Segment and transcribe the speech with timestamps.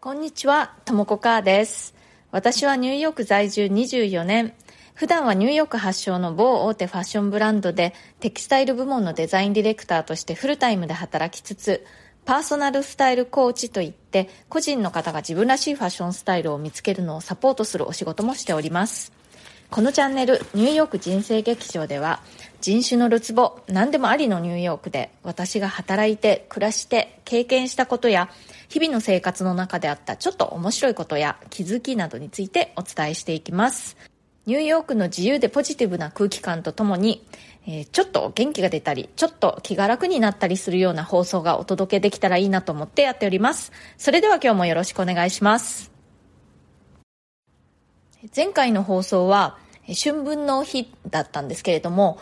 [0.00, 1.92] こんにちは、ともこかーです。
[2.30, 4.54] 私はニューヨーク在住24年。
[4.94, 11.84] 普段はニューヨーク発祥の某大手ファッションブランドでテキスタイル部門のデザインディレクターとしてフルタイムで働きつつ、
[12.24, 19.10] パーソナルスタイルコーチといって個人の方が自分らしいファッションスタイルを見つけるのをサポートするお仕事もしております。
[19.68, 22.20] このチャンネルニューヨーク人生劇場では
[22.60, 28.28] 人種のるつぼ何でもありのニューヨークで私が働いて暮らして経験したことや
[28.68, 33.96] 日々の生活の中であったちょっと面白いことや気づきなどについてお伝えしていきます。
[34.46, 37.22] ニューヨークの自由でポジティブな空気感とともに、
[37.66, 43.72] えー、ちょっと元気が出たりちょっと気が楽になったりするような放送がお届けできたらいいなと思ってやっております。
[43.98, 45.92] それでは今日もよろしくお願いします。
[48.34, 52.18] 前回の放送は春分の日だったんですけれども、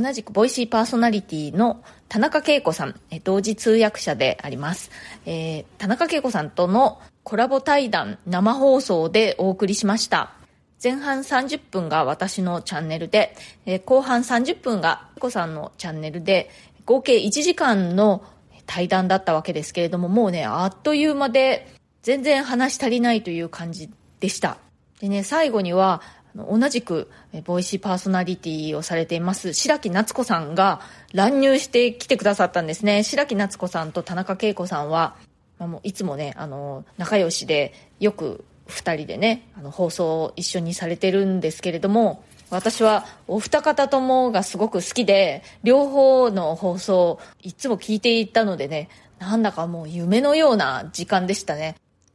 [0.00, 2.94] 同じくボイシーパーソナリティの田中恵子さん、
[3.24, 4.90] 同時通訳者であります。
[5.26, 10.32] えー、田中恵子さんとのコラボ対談生放送でお送りしました。
[10.82, 13.34] 前半30分が私のチャンネルで、
[13.66, 16.50] えー、後半30分が恵子さんのチャンネルで、
[16.86, 18.22] 合計1時間の
[18.66, 21.66] 対談だったわけですけれども、もうね、あっという間で
[22.02, 23.90] 全然話足りないという感じ
[24.20, 24.58] でした。
[25.00, 26.02] でね、最後には、
[26.46, 27.10] 同じく、
[27.44, 30.80] ボイシーパーソナリティをされています、白木夏子さんが
[31.12, 33.02] 乱入してきてくださったんですね。
[33.02, 35.16] 白木夏子さんと田中恵子さんは、
[35.58, 51.74] まあ、もういつもね、あの、仲良しで、よく二人でね、あの、放送を一緒にされてるんですけれども、私はお二方ともがすごく好きで、両方の放送いつも聞いていたのでね、なんだかもう夢のような時間でしたね。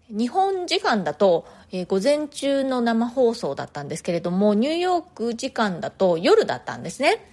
[0.10, 7.26] 日本時間だと、えー、午前中の生放送だったんですけれども、ニューヨーク時間だと夜だったんですね。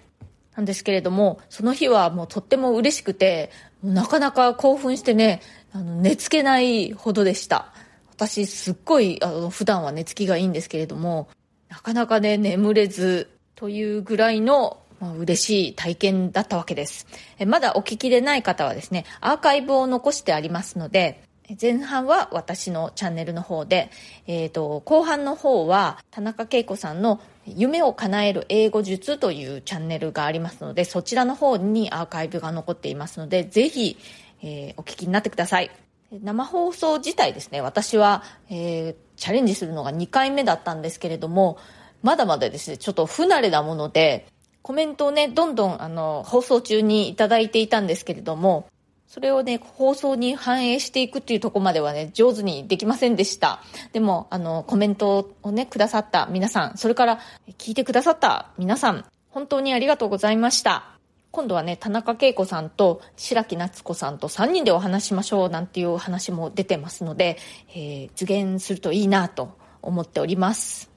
[0.56, 3.50] なんですけれども、その日はもうとっても嬉しくて、
[3.84, 7.74] なかなか興奮してね、あの寝つけないほどでした。
[8.10, 11.28] 私すっごいあの普段は寝つきがいいんですけれども、
[11.68, 17.06] なかなかね、眠れずというぐらいのまあ、嬉しい体験だったわけです。
[17.38, 21.22] えまだお聞きでない方はですね、アーカイブを残してありますので、
[21.60, 23.90] 前半は私のチャンネルの方で、
[24.26, 33.96] えーと、後半の方は田中恵子さんの夢を叶える英語術というチャンネルがありますのでそちらの方にアーカイブが残っていますのでぜひ、
[34.42, 35.70] えー、お聞きになってください。
[36.12, 41.56] 生放送自体ですね私は、えー、チャレンジするのが2回目だったんですけれども
[42.02, 44.26] まだまだですねちょっと不慣れなもので
[44.62, 48.68] コメントをねどんどんあの放送中にいただいていたんですけれども
[49.10, 53.60] それをね、放送に反映していくっていうとこまではね、上手にできませんでした。
[53.92, 57.18] でも、あの、コメントをね、くださった皆さん、それから
[57.58, 60.96] 聞いてくださった皆さん、本当にありがとうございました。
[61.32, 67.36] 今度はね、田中恵子さんと白木夏子さんと3人でお話しましょうなんていう話も出てますので、
[67.74, 70.88] えー、実現するといいなと思っております。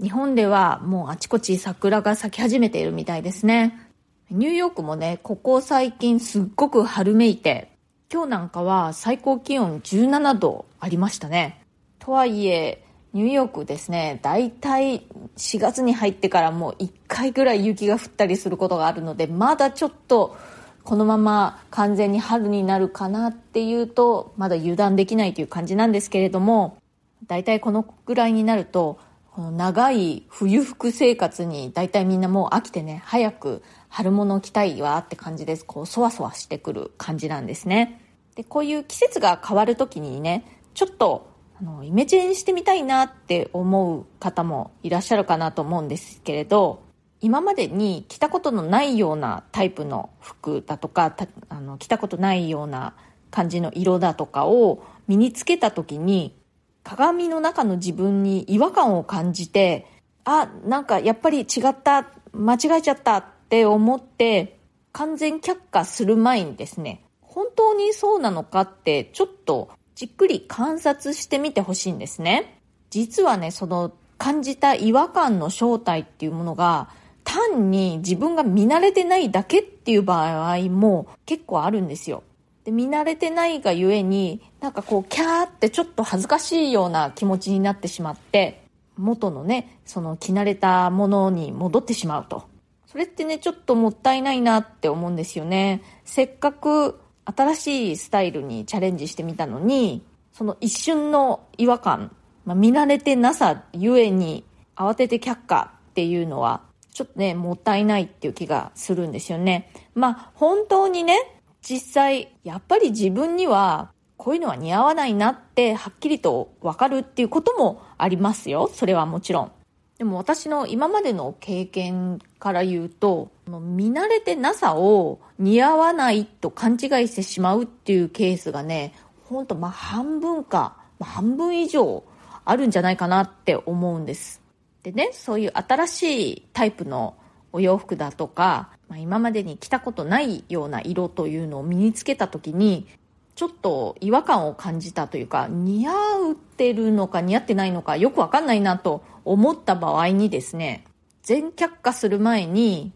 [0.00, 3.83] 日本ではもうあちこち桜が咲き始めているみたいですね。
[4.30, 7.70] ニューヨークもね、ここ最近すっごく春めいて、
[8.10, 11.60] 今日なんかは最高気温17度ありましたね。
[11.98, 15.02] とはいえ、ニューヨークですね、だいたい
[15.36, 20.36] 4月に入ってからもう1回ぐらい雪が降ったりすることがあるので、まだちょっと
[20.84, 26.78] このまま完全に春になるかなっていうと、まだ油断できないという感じなんですけれども、
[27.26, 28.98] だいたいこのぐらいになると、
[29.34, 35.64] この長い冬服生活に大体みんなもう飽きてね、早く春物着たいわって感じです。
[35.64, 38.00] こう、そわそわしてくる感じなんですね。
[38.36, 46.84] で、こういう季節が変わる時にね、ちょっと、あの、イメチェンしてみたいなって思う方もいらっしゃるかなと思うんですけれど、
[47.20, 51.12] 今までに着たことのないようなタイプの服だとか、
[51.48, 52.94] あの着たことないような
[53.32, 56.36] 感じの色だとかを身につけた時に、
[56.84, 59.86] 鏡の中の自分に違和感を感じて、
[60.24, 64.58] あ、なんかやっぱり違った、間違えちゃったって思って
[64.92, 72.60] 完全却下する前にですね、本当にそうなのかってちょっとじっくり観察してみてほしいんですね。
[72.90, 76.88] 実はね、その感じた違和感の正体っていうものが
[77.24, 82.22] 単に自分が見慣れてないだけっていう場合も結構あるんですよ。
[82.64, 88.64] で見慣れてないがゆえになんかこうキャーってちょっと恥ずかしいような気持ちになってしまって
[88.96, 92.48] 元のねその着慣れたものに戻ってしまうと
[92.94, 95.82] それってね、ちょっともったいないなって思うんですよね。
[96.04, 102.14] せっかく新しいスタイルにチャレンジしてみたのに、その一瞬の違和感、
[102.44, 104.44] まあ、見慣れてなさゆえに
[104.76, 106.60] 慌てて却下っていうのは、
[106.92, 109.72] ちょっとね、もったいないっていう気がするんですよね。
[109.96, 111.33] まあ、本当にね、
[111.66, 118.70] 実際、やっぱり自分には、こういうのは似合わないなってはっきりとわかるっていうこともありますよ。
[118.72, 119.52] それはもちろん。
[119.98, 126.78] でも私の今までの経験から言うと、見慣れてなさを似合わないと勘違い
[127.08, 128.92] してしまうっていうケースがね、
[129.24, 132.04] ほんとま半分か、半分以上
[132.44, 134.42] あるんじゃないかなって思うんです。
[134.82, 137.14] でね、そういう新しいタイプの
[137.54, 142.88] お洋服だとか、まあ、今までに着たことないような色というのを身につけた時に、
[143.36, 145.92] ちょっと違和感を感じたというか、似合
[146.32, 150.84] ってるのか似合ってないのかよくわかんないなと思った場合にですね、
[151.22, 152.92] 全却下する前に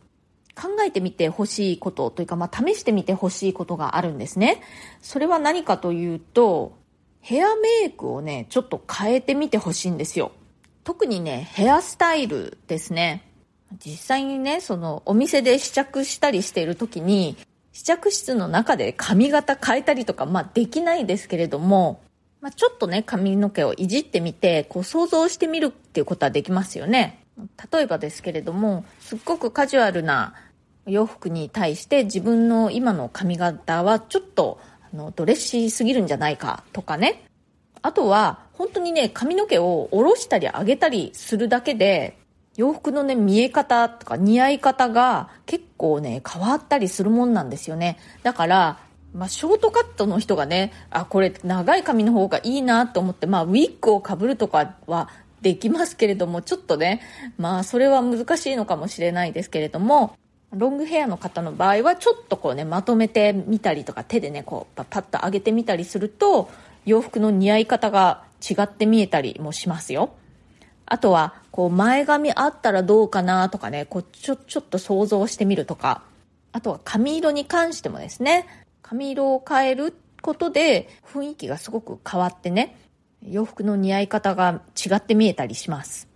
[0.61, 4.61] 考えてみてほしいことというか、まあ、試してみてほしいことがあるんですね。
[5.01, 6.77] それは何かというと、
[7.21, 10.33] ヘアメイクをね、ちょっと変えてみてほしいんですよ。
[10.83, 13.28] 特にね、ヘアスタイルですね。
[13.85, 17.37] 実際にね、そのお店で試着したりしている時に、
[17.73, 22.01] 試着室の中で髪型変えたりとか、まあできないですけれども、
[22.41, 27.25] まあちょっとね、髪の毛をいじってみて、こう想像してみるっていうことはできますよね。
[27.73, 30.35] 例えばですけれども、すっごくカジュアルな
[30.87, 34.61] 洋服に対して自分の今の髪型はちょっと
[34.93, 37.25] あのドレッシーすぎるんじゃないかとかね。
[37.81, 42.18] あとは本当にね、髪の毛を下ろしたり上げたりするだけで、
[42.59, 47.99] 洋服のね、見え方とか似合い方が結構ね、変わったりするもんなんですよね。
[48.25, 48.79] だから、
[49.15, 55.09] まあ、ショートカットの人がね、あ、これ長い髪の方がいいなと思って、まあ、ウィッグをかぶるとかは
[55.41, 57.01] できますけれども、ちょっとね、
[57.39, 60.17] まあ、それは難しいのかもしれないですけれども、
[60.53, 66.51] ロングヘアの方の場合は、ちょっとこうね、まとめてみたりとか、手でね、こう、パッと上げてみたりすると、
[66.85, 70.11] 洋服の似合い方が違って見えたりもしますよ。
[70.91, 76.03] あとは、こう、前髪あったらどうかなとかね、こう、ちょ、ちょっと想像してみるとか、
[76.53, 78.47] あとは髪色に関してもですね、
[78.83, 82.79] 髪色を変えることで雰囲気がすごく変わってね、
[83.23, 86.09] 洋服の似合い方が違って見えたりします。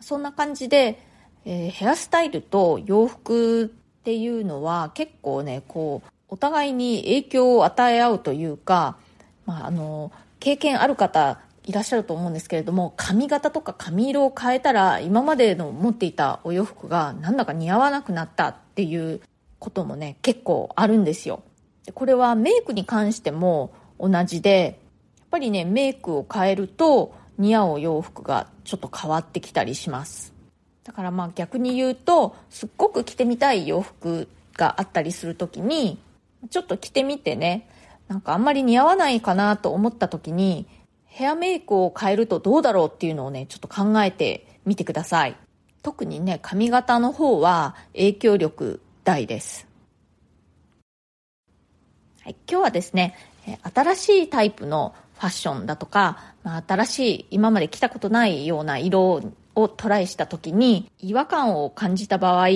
[0.00, 1.00] そんな感じで、
[1.44, 3.68] えー、ヘアスタイルと洋服っ
[4.04, 8.96] ていうのは結構ね、こう、お互いに影響を与え合うというか、
[9.46, 19.20] まあ、あの、経験ある方いらっしゃると思うんですけれども髪型とか髪色を変えたら今までの持っていたお洋服がなんだか似合わなくなったっていう
[19.58, 21.42] こともね結構あるんですよ。
[21.86, 24.78] でこれはメイクに関しても同じで
[25.18, 30.34] やっぱりねメイクを変えると似合うお洋服がちょっと変わってきたりします。
[30.84, 35.98] だからまあ逆に言うとすっごく着てみたい洋服があったりする時に
[36.50, 37.68] ちょっと着てみてね
[38.06, 40.66] なんかあんまり似合わないかなと思った時に
[41.14, 45.36] ヘアメイクを変えるとどうだろうっていうのをね、ちょっと考えてみてください。
[45.80, 49.68] 特にね、髪型の方は影響力大です。
[52.24, 53.16] はい、今日はですね、
[53.72, 59.22] 新しいタイプのファッションだとか、まあ、新しい今まで着たことないような色
[59.54, 62.48] をトライした時に違和感を感じた場合、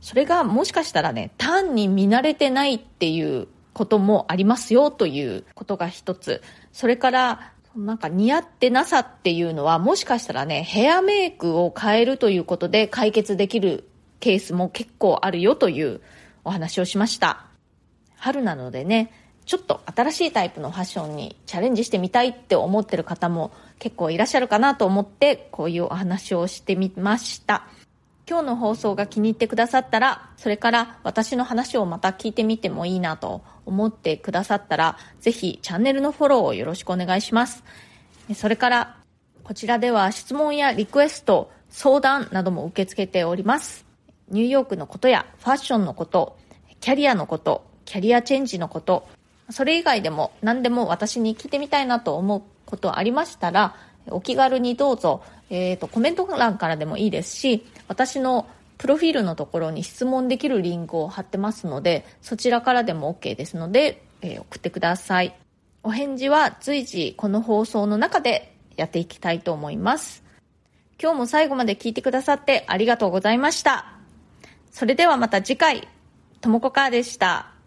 [0.00, 6.42] それがもしかしたらね、単に見慣れてないっていうこともありますよということが一つ。
[6.72, 13.88] それからなんか似合ってなさっていうのはもしかしたらね、ヘアメイクを変えるということで解決できる
[14.20, 16.00] ケースも結構あるよという
[16.44, 17.46] お話をしました。
[18.16, 19.12] 春なのでね、
[19.44, 27.66] ちょっと新しいタイプのファッションにチャレンジしてみたいって思ってる方も結構いらっしゃるかなと思ってこういうお話をしてみました。
[28.28, 37.64] 今日の放送が気に入ってくださったら、それから私の話をまた聞いてみてもいいなと思ってくださったら、ぜひチャンネルのフォローをよろしくお願いします。
[38.34, 38.96] それから、
[39.44, 43.86] こちらでは質問やリクエスト、相談なども受け付けております。
[44.28, 46.36] ニューヨークのことやファッションのこと、
[46.80, 49.08] キャリアのこと、キャリアチェンジのこと、
[49.48, 53.74] それ以外でも何でも私に聞いてみたいなと思うことありましたら、
[54.10, 58.46] お気軽にどうぞ、えっ、ー、と、コメント欄からでもいいですし、私の
[58.78, 65.34] プロフィールのところに質問できるリンクを貼ってますので、そちらからでも OK ですので、えー、送ってください。
[65.82, 70.22] お返事は随時この放送の中でやっていきたいと思います。
[71.00, 73.86] 今日も最後まで聞いてくださってありがとうございました。
[74.70, 75.88] それではまた次回、
[76.40, 77.57] ともこかーでした。